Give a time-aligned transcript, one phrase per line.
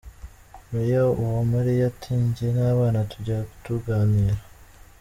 [0.71, 4.39] Mayor Uwamariya ati :”Njye n’abana tujya tuganira.